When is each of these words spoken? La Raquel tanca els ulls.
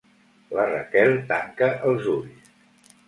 La 0.59 0.63
Raquel 0.69 1.13
tanca 1.33 1.69
els 1.91 2.09
ulls. 2.15 2.51